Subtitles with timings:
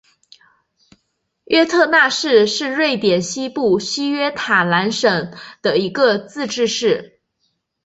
[1.45, 5.31] 约特讷市是瑞典西部西约塔兰省
[5.61, 7.19] 的一个自治市。